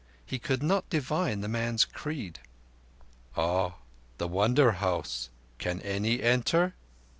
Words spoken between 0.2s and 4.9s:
He could not divine the man's creed. "Ah! The Wonder